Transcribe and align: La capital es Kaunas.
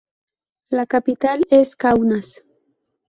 La 0.71 0.87
capital 0.87 1.43
es 1.51 1.75
Kaunas. 1.75 2.41